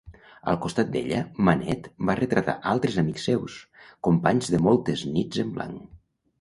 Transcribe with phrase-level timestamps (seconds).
[0.53, 1.19] Al costat d'ella,
[1.49, 3.61] Manet va retratar altres amics seus,
[4.11, 5.81] companys de moltes nits en blanc.